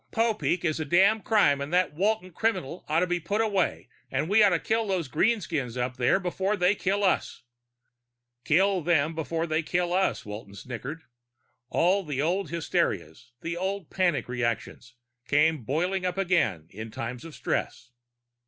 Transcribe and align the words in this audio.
Popeek 0.11 0.65
is 0.65 0.79
a 0.79 0.83
damned 0.83 1.25
crime 1.25 1.61
and 1.61 1.71
that 1.71 1.93
Walton 1.93 2.31
criminal 2.31 2.83
ought 2.89 3.01
to 3.01 3.05
be 3.05 3.19
put 3.19 3.39
away 3.39 3.87
and 4.09 4.27
we 4.27 4.41
ought 4.41 4.49
to 4.49 4.57
kill 4.57 4.87
those 4.87 5.07
greenskins 5.07 5.77
up 5.77 5.97
there 5.97 6.19
before 6.19 6.57
they 6.57 6.73
kill 6.73 7.03
us. 7.03 7.43
We 8.49 8.55
gotta 8.55 8.63
have 8.63 8.67
room 8.69 8.69
to 8.71 8.75
live._ 8.77 8.81
Kill 8.81 8.81
them 9.05 9.13
before 9.13 9.45
they 9.45 9.61
kill 9.61 9.93
us. 9.93 10.25
Walton 10.25 10.55
snickered. 10.55 11.03
All 11.69 12.01
the 12.03 12.19
old 12.19 12.49
hysterias, 12.49 13.33
the 13.41 13.55
old 13.55 13.91
panic 13.91 14.27
reactions, 14.27 14.95
come 15.27 15.59
boiling 15.65 16.03
up 16.03 16.17
again 16.17 16.65
in 16.71 16.89
times 16.89 17.23
of 17.23 17.35
stress. 17.35 17.91